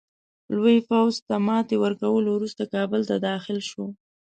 لوی 0.55 0.77
پوځ 0.89 1.13
ته 1.27 1.35
ماتي 1.47 1.75
ورکولو 1.79 2.29
وروسته 2.33 2.63
کابل 2.73 3.01
ته 3.09 3.15
داخل 3.29 3.57
شو. 3.69 3.85